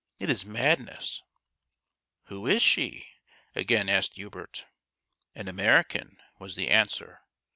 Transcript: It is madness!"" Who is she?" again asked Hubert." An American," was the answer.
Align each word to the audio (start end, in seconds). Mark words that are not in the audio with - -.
It 0.17 0.31
is 0.31 0.47
madness!"" 0.47 1.21
Who 2.29 2.47
is 2.47 2.63
she?" 2.63 3.07
again 3.55 3.87
asked 3.87 4.15
Hubert." 4.15 4.65
An 5.35 5.47
American," 5.47 6.17
was 6.39 6.55
the 6.55 6.69
answer. 6.69 7.19